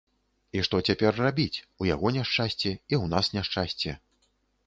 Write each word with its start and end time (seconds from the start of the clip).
І 0.59 0.61
што 0.67 0.79
цяпер 0.91 1.19
рабіць, 1.25 1.61
у 1.83 1.89
яго 1.89 2.11
няшчасце, 2.17 2.71
і 2.91 2.95
ў 3.01 3.13
нас 3.13 3.25
няшчасце. 3.37 3.93